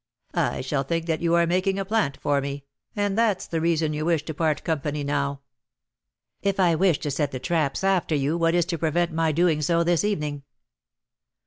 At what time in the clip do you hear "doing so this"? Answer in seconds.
9.31-10.03